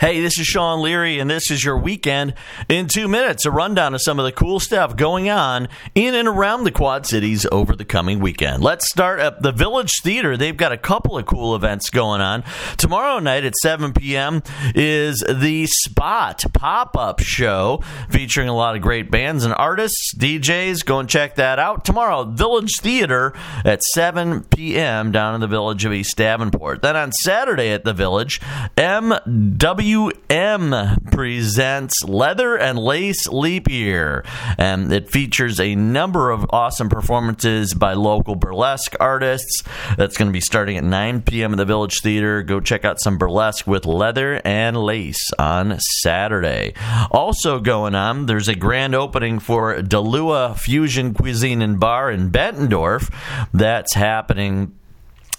Hey, 0.00 0.20
this 0.20 0.38
is 0.38 0.46
Sean 0.46 0.80
Leary, 0.80 1.18
and 1.18 1.28
this 1.28 1.50
is 1.50 1.64
your 1.64 1.76
weekend 1.76 2.34
in 2.68 2.86
two 2.86 3.08
minutes. 3.08 3.44
A 3.44 3.50
rundown 3.50 3.94
of 3.96 4.00
some 4.00 4.20
of 4.20 4.24
the 4.24 4.30
cool 4.30 4.60
stuff 4.60 4.94
going 4.94 5.28
on 5.28 5.66
in 5.92 6.14
and 6.14 6.28
around 6.28 6.62
the 6.62 6.70
Quad 6.70 7.04
Cities 7.04 7.44
over 7.50 7.74
the 7.74 7.84
coming 7.84 8.20
weekend. 8.20 8.62
Let's 8.62 8.88
start 8.88 9.18
at 9.18 9.42
the 9.42 9.50
Village 9.50 9.90
Theater. 10.04 10.36
They've 10.36 10.56
got 10.56 10.70
a 10.70 10.76
couple 10.76 11.18
of 11.18 11.26
cool 11.26 11.52
events 11.56 11.90
going 11.90 12.20
on. 12.20 12.44
Tomorrow 12.76 13.18
night 13.18 13.42
at 13.42 13.56
7 13.56 13.92
p.m. 13.92 14.44
is 14.72 15.24
the 15.28 15.66
Spot 15.66 16.44
pop 16.54 16.96
up 16.96 17.18
show 17.18 17.82
featuring 18.08 18.48
a 18.48 18.54
lot 18.54 18.76
of 18.76 18.82
great 18.82 19.10
bands 19.10 19.44
and 19.44 19.52
artists, 19.52 20.14
DJs. 20.16 20.84
Go 20.84 21.00
and 21.00 21.08
check 21.08 21.34
that 21.34 21.58
out. 21.58 21.84
Tomorrow, 21.84 22.26
Village 22.26 22.76
Theater 22.80 23.34
at 23.64 23.82
7 23.82 24.44
p.m. 24.44 25.10
down 25.10 25.34
in 25.34 25.40
the 25.40 25.48
village 25.48 25.84
of 25.84 25.92
East 25.92 26.16
Davenport. 26.16 26.82
Then 26.82 26.94
on 26.94 27.10
Saturday 27.10 27.70
at 27.70 27.82
the 27.82 27.92
Village, 27.92 28.40
MW 28.76 29.87
WM 29.88 31.00
presents 31.10 32.04
Leather 32.04 32.58
and 32.58 32.78
Lace 32.78 33.26
Leap 33.26 33.70
Year. 33.70 34.22
And 34.58 34.92
it 34.92 35.08
features 35.08 35.58
a 35.58 35.74
number 35.76 36.30
of 36.30 36.44
awesome 36.50 36.90
performances 36.90 37.72
by 37.72 37.94
local 37.94 38.34
burlesque 38.34 38.94
artists. 39.00 39.62
That's 39.96 40.18
going 40.18 40.28
to 40.28 40.32
be 40.32 40.42
starting 40.42 40.76
at 40.76 40.84
9 40.84 41.22
p.m. 41.22 41.52
at 41.52 41.56
the 41.56 41.64
Village 41.64 42.00
Theater. 42.02 42.42
Go 42.42 42.60
check 42.60 42.84
out 42.84 43.00
some 43.00 43.16
burlesque 43.16 43.66
with 43.66 43.86
leather 43.86 44.42
and 44.44 44.76
lace 44.76 45.30
on 45.38 45.78
Saturday. 46.02 46.74
Also 47.10 47.58
going 47.58 47.94
on, 47.94 48.26
there's 48.26 48.48
a 48.48 48.54
grand 48.54 48.94
opening 48.94 49.38
for 49.38 49.76
Delua 49.76 50.58
Fusion 50.58 51.14
Cuisine 51.14 51.62
and 51.62 51.80
Bar 51.80 52.10
in 52.10 52.30
Bettendorf. 52.30 53.10
That's 53.54 53.94
happening 53.94 54.74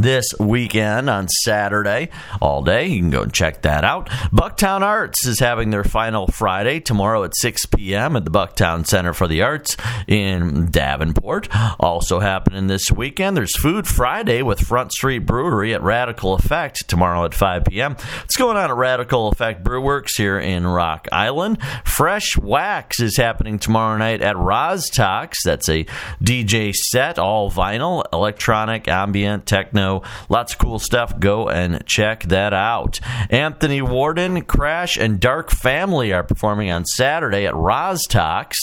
this 0.00 0.26
weekend 0.38 1.10
on 1.10 1.28
Saturday 1.28 2.08
all 2.40 2.62
day. 2.62 2.86
You 2.86 3.00
can 3.00 3.10
go 3.10 3.22
and 3.22 3.32
check 3.32 3.62
that 3.62 3.84
out. 3.84 4.08
Bucktown 4.32 4.80
Arts 4.80 5.26
is 5.26 5.40
having 5.40 5.70
their 5.70 5.84
final 5.84 6.26
Friday 6.26 6.80
tomorrow 6.80 7.24
at 7.24 7.36
6 7.36 7.66
p.m. 7.66 8.16
at 8.16 8.24
the 8.24 8.30
Bucktown 8.30 8.86
Center 8.86 9.12
for 9.12 9.28
the 9.28 9.42
Arts 9.42 9.76
in 10.08 10.70
Davenport. 10.70 11.48
Also 11.78 12.20
happening 12.20 12.66
this 12.66 12.90
weekend, 12.90 13.36
there's 13.36 13.56
Food 13.56 13.86
Friday 13.86 14.42
with 14.42 14.60
Front 14.60 14.92
Street 14.92 15.20
Brewery 15.20 15.74
at 15.74 15.82
Radicle 15.82 16.38
Effect 16.38 16.88
tomorrow 16.88 17.24
at 17.24 17.34
5 17.34 17.64
p.m. 17.66 17.94
What's 17.94 18.36
going 18.36 18.56
on 18.56 18.70
at 18.70 18.76
Radicle 18.76 19.32
Effect 19.32 19.62
Brewerks 19.62 20.16
here 20.16 20.38
in 20.38 20.66
Rock 20.66 21.08
Island? 21.12 21.58
Fresh 21.84 22.38
Wax 22.38 23.00
is 23.00 23.16
happening 23.16 23.58
tomorrow 23.58 23.98
night 23.98 24.22
at 24.22 24.36
Rozz-Tox. 24.36 25.44
That's 25.44 25.68
a 25.68 25.84
DJ 26.22 26.72
set, 26.74 27.18
all 27.18 27.50
vinyl, 27.50 28.04
electronic, 28.12 28.88
ambient, 28.88 29.46
techno 29.46 29.89
Lots 30.28 30.52
of 30.52 30.58
cool 30.58 30.78
stuff. 30.78 31.18
Go 31.18 31.48
and 31.48 31.84
check 31.86 32.24
that 32.24 32.52
out. 32.52 33.00
Anthony 33.28 33.82
Warden, 33.82 34.42
Crash, 34.42 34.96
and 34.96 35.20
Dark 35.20 35.50
Family 35.50 36.12
are 36.12 36.24
performing 36.24 36.70
on 36.70 36.84
Saturday 36.84 37.46
at 37.46 37.54
Rozz-Tox 37.54 38.56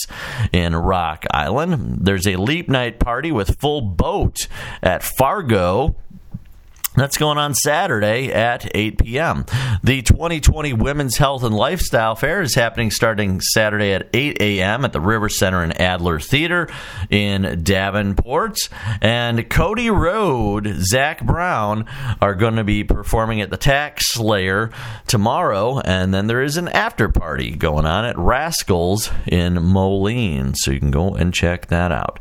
in 0.52 0.74
Rock 0.74 1.24
Island. 1.30 1.98
There's 2.02 2.26
a 2.26 2.36
Leap 2.36 2.68
Night 2.68 2.98
party 2.98 3.30
with 3.32 3.60
full 3.60 3.80
boat 3.80 4.48
at 4.82 5.02
Fargo 5.02 5.96
that's 6.98 7.16
going 7.16 7.38
on 7.38 7.54
Saturday 7.54 8.32
at 8.32 8.70
8 8.74 8.98
p.m. 8.98 9.44
The 9.82 10.02
2020 10.02 10.72
Women's 10.72 11.16
Health 11.16 11.42
and 11.42 11.54
Lifestyle 11.54 12.14
Fair 12.14 12.42
is 12.42 12.54
happening 12.54 12.90
starting 12.90 13.40
Saturday 13.40 13.92
at 13.92 14.08
8 14.12 14.40
a.m. 14.40 14.84
at 14.84 14.92
the 14.92 15.00
River 15.00 15.28
Center 15.28 15.62
and 15.62 15.78
Adler 15.80 16.18
Theater 16.18 16.68
in 17.10 17.62
Davenport. 17.62 18.68
And 19.00 19.48
Cody 19.48 19.90
Road, 19.90 20.76
Zach 20.80 21.24
Brown 21.24 21.86
are 22.20 22.34
going 22.34 22.56
to 22.56 22.64
be 22.64 22.84
performing 22.84 23.40
at 23.40 23.50
the 23.50 23.56
Tax 23.56 24.12
Slayer 24.12 24.70
tomorrow. 25.06 25.80
And 25.80 26.12
then 26.12 26.26
there 26.26 26.42
is 26.42 26.56
an 26.56 26.68
after 26.68 27.08
party 27.08 27.54
going 27.54 27.86
on 27.86 28.04
at 28.04 28.18
Rascals 28.18 29.10
in 29.26 29.62
Moline. 29.62 30.54
So 30.54 30.70
you 30.70 30.80
can 30.80 30.90
go 30.90 31.14
and 31.14 31.34
check 31.34 31.66
that 31.66 31.92
out. 31.92 32.18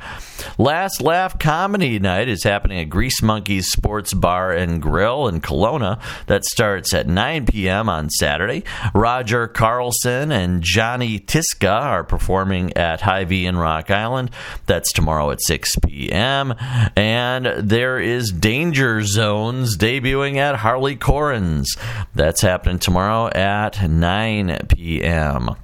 Last 0.57 1.01
Laugh 1.01 1.39
Comedy 1.39 1.99
Night 1.99 2.27
is 2.27 2.43
happening 2.43 2.79
at 2.79 2.89
Grease 2.89 3.21
Monkeys 3.21 3.71
Sports 3.71 4.13
Bar 4.13 4.53
and 4.67 4.81
Grill 4.81 5.27
in 5.27 5.41
Colona. 5.41 5.99
That 6.27 6.45
starts 6.45 6.93
at 6.93 7.07
9 7.07 7.45
p.m. 7.47 7.89
on 7.89 8.09
Saturday. 8.09 8.63
Roger 8.93 9.47
Carlson 9.47 10.31
and 10.31 10.61
Johnny 10.61 11.19
Tiska 11.19 11.81
are 11.81 12.03
performing 12.03 12.75
at 12.77 13.01
Hy-Vee 13.01 13.45
in 13.45 13.57
Rock 13.57 13.89
Island. 13.89 14.31
That's 14.65 14.91
tomorrow 14.91 15.31
at 15.31 15.41
6 15.41 15.75
p.m. 15.85 16.53
And 16.95 17.45
there 17.69 17.99
is 17.99 18.31
Danger 18.31 19.01
Zones 19.03 19.77
debuting 19.77 20.37
at 20.37 20.57
Harley 20.57 20.95
Corin's. 20.95 21.75
That's 22.13 22.41
happening 22.41 22.79
tomorrow 22.79 23.27
at 23.29 23.89
9 23.89 24.67
p.m. 24.69 25.55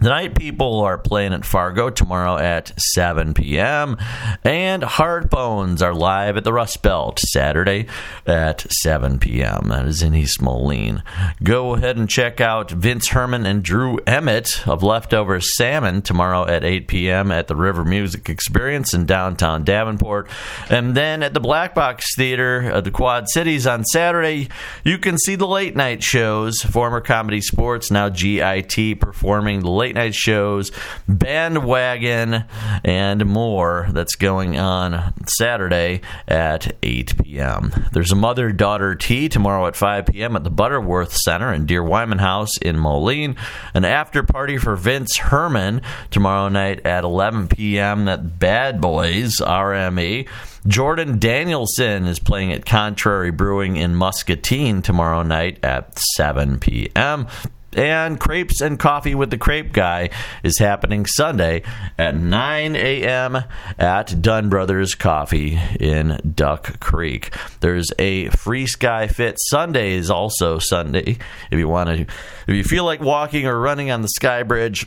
The 0.00 0.08
Night 0.08 0.34
People 0.34 0.80
are 0.80 0.96
playing 0.96 1.34
at 1.34 1.44
Fargo 1.44 1.90
tomorrow 1.90 2.38
at 2.38 2.72
7 2.94 3.34
p.m. 3.34 3.98
And 4.42 4.82
Heartbones 4.82 5.82
are 5.82 5.92
live 5.92 6.38
at 6.38 6.44
the 6.44 6.54
Rust 6.54 6.80
Belt 6.80 7.18
Saturday 7.18 7.86
at 8.26 8.64
7 8.82 9.18
p.m. 9.18 9.66
That 9.68 9.84
is 9.84 10.02
in 10.02 10.14
East 10.14 10.40
Moline. 10.40 11.02
Go 11.42 11.74
ahead 11.74 11.98
and 11.98 12.08
check 12.08 12.40
out 12.40 12.70
Vince 12.70 13.08
Herman 13.08 13.44
and 13.44 13.62
Drew 13.62 13.98
Emmitt 14.06 14.66
of 14.66 14.82
Leftover 14.82 15.38
Salmon 15.38 16.00
tomorrow 16.00 16.46
at 16.46 16.64
8 16.64 16.88
p.m. 16.88 17.30
at 17.30 17.46
the 17.46 17.56
River 17.56 17.84
Music 17.84 18.30
Experience 18.30 18.94
in 18.94 19.04
downtown 19.04 19.64
Davenport. 19.64 20.30
And 20.70 20.94
then 20.96 21.22
at 21.22 21.34
the 21.34 21.40
Black 21.40 21.74
Box 21.74 22.16
Theater 22.16 22.62
at 22.72 22.84
the 22.84 22.90
Quad 22.90 23.28
Cities 23.28 23.66
on 23.66 23.84
Saturday, 23.84 24.48
you 24.82 24.96
can 24.96 25.18
see 25.18 25.34
the 25.34 25.46
late 25.46 25.76
night 25.76 26.02
shows. 26.02 26.62
Former 26.62 27.02
Comedy 27.02 27.42
Sports, 27.42 27.90
now 27.90 28.08
GIT, 28.08 28.98
performing 28.98 29.60
the 29.60 29.70
late 29.70 29.89
late 29.90 29.96
night 29.96 30.14
shows, 30.14 30.70
bandwagon, 31.08 32.44
and 32.84 33.26
more 33.26 33.88
that's 33.90 34.14
going 34.14 34.56
on 34.56 35.12
Saturday 35.26 36.00
at 36.28 36.76
8 36.80 37.24
p.m. 37.24 37.72
There's 37.92 38.12
a 38.12 38.16
mother 38.16 38.52
daughter 38.52 38.94
tea 38.94 39.28
tomorrow 39.28 39.66
at 39.66 39.74
5 39.74 40.06
p.m. 40.06 40.36
at 40.36 40.44
the 40.44 40.50
Butterworth 40.50 41.12
Center 41.12 41.52
in 41.52 41.66
Deere-Wiman 41.66 42.20
House 42.20 42.56
in 42.58 42.78
Moline. 42.78 43.34
An 43.74 43.84
after 43.84 44.22
party 44.22 44.58
for 44.58 44.76
Vince 44.76 45.16
Herman 45.16 45.82
tomorrow 46.12 46.48
night 46.48 46.86
at 46.86 47.02
11 47.02 47.48
p.m. 47.48 48.06
at 48.06 48.38
Bad 48.38 48.80
Boys 48.80 49.38
RME. 49.38 50.28
Jordan 50.68 51.18
Danielson 51.18 52.06
is 52.06 52.20
playing 52.20 52.52
at 52.52 52.64
Contrary 52.64 53.32
Brewing 53.32 53.74
in 53.74 53.96
Muscatine 53.96 54.82
tomorrow 54.82 55.24
night 55.24 55.58
at 55.64 55.98
7 55.98 56.60
p.m 56.60 57.26
and 57.72 58.18
crepes 58.18 58.60
and 58.60 58.78
coffee 58.78 59.14
with 59.14 59.30
the 59.30 59.38
crepe 59.38 59.72
guy 59.72 60.10
is 60.42 60.58
happening 60.58 61.06
Sunday 61.06 61.62
at 61.98 62.16
9 62.16 62.76
a.m. 62.76 63.44
at 63.78 64.20
Dunn 64.20 64.48
Brothers 64.48 64.94
Coffee 64.94 65.58
in 65.78 66.20
Duck 66.34 66.80
Creek. 66.80 67.34
There's 67.60 67.90
a 67.98 68.28
free 68.30 68.66
Sky 68.66 69.06
Fit 69.06 69.36
Sunday 69.48 69.92
is 69.92 70.10
also 70.10 70.58
Sunday. 70.58 71.18
If 71.50 71.58
you 71.58 71.68
want 71.68 71.90
to, 71.90 72.00
if 72.02 72.54
you 72.54 72.64
feel 72.64 72.84
like 72.84 73.00
walking 73.00 73.46
or 73.46 73.58
running 73.58 73.90
on 73.90 74.02
the 74.02 74.08
Sky 74.08 74.42
Bridge. 74.42 74.86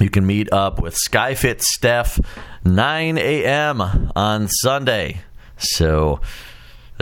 You 0.00 0.08
can 0.08 0.26
meet 0.26 0.50
up 0.52 0.80
with 0.80 0.96
Skyfit 0.96 1.60
Steph 1.60 2.18
9 2.64 3.18
a.m. 3.18 4.10
on 4.16 4.48
Sunday. 4.48 5.20
So 5.58 6.20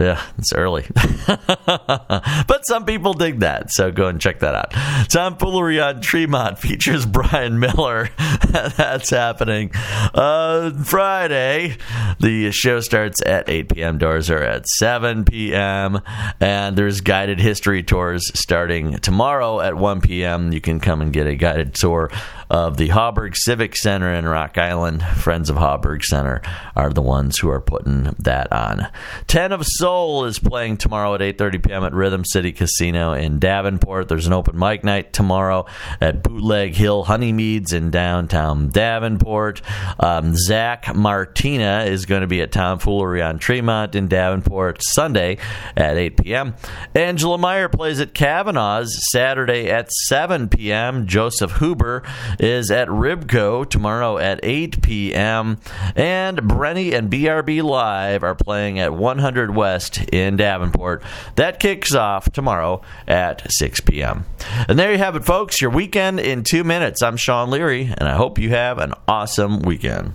yeah, 0.00 0.22
it's 0.38 0.52
early. 0.52 0.86
but 1.26 2.62
some 2.64 2.84
people 2.86 3.12
dig 3.12 3.40
that, 3.40 3.70
so 3.70 3.90
go 3.90 4.08
and 4.08 4.20
check 4.20 4.40
that 4.40 4.54
out. 4.54 4.72
Tomfoolery 5.08 5.80
on 5.80 6.00
Tremont 6.00 6.58
features 6.58 7.04
Brian 7.10 7.58
Miller. 7.58 8.08
That's 8.48 9.10
happening 9.10 9.70
uh, 10.14 10.70
Friday. 10.84 11.76
The 12.18 12.50
show 12.50 12.80
starts 12.80 13.20
at 13.24 13.48
8 13.48 13.74
p.m. 13.74 13.98
Doors 13.98 14.30
are 14.30 14.42
at 14.42 14.66
7 14.66 15.24
p.m. 15.24 16.00
And 16.40 16.76
there's 16.76 17.00
guided 17.00 17.38
history 17.38 17.82
tours 17.82 18.30
starting 18.34 18.98
tomorrow 18.98 19.60
at 19.60 19.76
1 19.76 20.00
p.m. 20.00 20.52
You 20.52 20.60
can 20.60 20.80
come 20.80 21.00
and 21.00 21.12
get 21.12 21.26
a 21.26 21.34
guided 21.34 21.74
tour 21.74 22.10
of 22.50 22.76
the 22.76 22.88
Hauberg 22.88 23.36
Civic 23.36 23.76
Center 23.76 24.12
in 24.12 24.26
Rock 24.26 24.58
Island. 24.58 25.02
Friends 25.02 25.48
of 25.48 25.56
Hauberg 25.56 26.02
Center 26.02 26.42
are 26.74 26.92
the 26.92 27.00
ones 27.00 27.38
who 27.38 27.48
are 27.48 27.60
putting 27.60 28.14
that 28.18 28.52
on. 28.52 28.88
Ten 29.28 29.52
of 29.52 29.64
Soul 29.64 30.24
is 30.24 30.40
playing 30.40 30.78
tomorrow 30.78 31.14
at 31.14 31.20
8:30 31.20 31.64
p.m. 31.64 31.84
at 31.84 31.94
Rhythm 31.94 32.24
City 32.24 32.50
Casino 32.50 33.12
in 33.12 33.38
Davenport. 33.38 34.08
There's 34.08 34.26
an 34.26 34.32
open 34.32 34.58
mic 34.58 34.82
night 34.82 35.12
tomorrow 35.12 35.66
at 36.00 36.24
Bootleg 36.24 36.74
Hill 36.74 37.04
Honeymeads 37.04 37.72
in 37.72 37.90
downtown 37.90 38.68
Davenport. 38.68 39.62
Um, 40.00 40.34
Zach 40.34 40.94
Martina 40.94 41.84
is 41.86 42.04
going 42.04 42.22
to 42.22 42.26
be 42.26 42.42
at 42.42 42.50
Tomfoolery 42.50 43.22
on 43.22 43.38
Tremont 43.38 43.94
in 43.94 44.08
Davenport 44.08 44.82
Sunday 44.82 45.38
at 45.76 45.96
8 45.96 46.16
p.m. 46.16 46.54
Angela 46.96 47.38
Meyer 47.38 47.68
plays 47.68 48.00
at 48.00 48.12
Kavanaugh's 48.12 48.98
Saturday 49.12 49.70
at 49.70 49.92
7 49.92 50.48
p.m. 50.48 51.06
Joseph 51.06 51.58
Huber 51.58 52.02
is 52.40 52.70
at 52.70 52.88
Ribco 52.88 53.68
tomorrow 53.68 54.18
at 54.18 54.40
8 54.42 54.82
p.m. 54.82 55.58
And 55.94 56.38
Brenny 56.38 56.94
and 56.94 57.10
BRB 57.10 57.62
Live 57.62 58.24
are 58.24 58.34
playing 58.34 58.80
at 58.80 58.94
100 58.94 59.54
West 59.54 59.98
in 60.10 60.36
Davenport. 60.36 61.02
That 61.36 61.60
kicks 61.60 61.94
off 61.94 62.32
tomorrow 62.32 62.80
at 63.06 63.46
6 63.52 63.80
p.m. 63.80 64.24
And 64.66 64.78
there 64.78 64.90
you 64.90 64.98
have 64.98 65.16
it, 65.16 65.24
folks. 65.24 65.60
Your 65.60 65.70
weekend 65.70 66.18
in 66.18 66.42
two 66.42 66.64
minutes. 66.64 67.02
I'm 67.02 67.18
Sean 67.18 67.50
Leary, 67.50 67.94
and 67.96 68.08
I 68.08 68.14
hope 68.14 68.38
you 68.38 68.50
have 68.50 68.78
an 68.78 68.94
awesome 69.06 69.60
weekend. 69.60 70.08